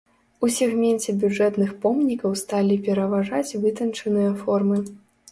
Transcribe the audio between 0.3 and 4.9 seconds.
У сегменце бюджэтных помнікаў сталі пераважаць вытанчаныя формы.